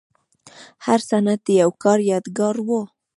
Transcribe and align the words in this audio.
هر 0.85 0.99
سند 1.09 1.39
د 1.45 1.47
یو 1.61 1.71
کار 1.83 1.99
یادګار 2.11 2.55
و. 2.67 2.69